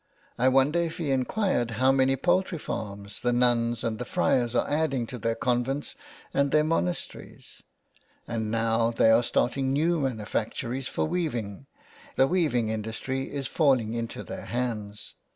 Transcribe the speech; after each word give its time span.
I 0.39 0.47
wonder 0.47 0.79
if 0.79 0.97
he 0.97 1.11
inquired 1.11 1.69
how 1.77 1.91
many 1.91 2.15
poultry 2.15 2.57
farms 2.57 3.19
the 3.19 3.29
378 3.29 3.29
THE 3.29 3.29
WILD 3.29 3.37
GOOSE. 3.37 3.69
nuns 3.69 3.83
and 3.83 3.99
the 3.99 4.03
friars 4.05 4.55
are 4.55 4.67
adding 4.67 5.05
to 5.05 5.17
their 5.19 5.35
convents 5.35 5.95
and 6.33 6.49
their 6.49 6.63
monasteries; 6.63 7.61
and 8.27 8.49
now 8.49 8.89
they 8.89 9.11
are 9.11 9.21
starting 9.21 9.71
new 9.71 9.99
manufactories 9.99 10.87
for 10.87 11.05
weaving— 11.05 11.67
the 12.15 12.25
weaving 12.25 12.69
industry 12.69 13.31
is 13.31 13.45
falling 13.45 13.93
into 13.93 14.23
their 14.23 14.45
hands. 14.45 15.13